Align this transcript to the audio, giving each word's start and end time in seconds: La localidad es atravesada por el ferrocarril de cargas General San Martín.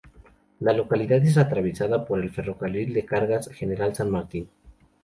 La 0.61 0.73
localidad 0.73 1.23
es 1.23 1.37
atravesada 1.37 2.07
por 2.07 2.19
el 2.19 2.31
ferrocarril 2.31 2.91
de 2.91 3.05
cargas 3.05 3.49
General 3.49 3.93
San 3.93 4.09
Martín. 4.09 4.49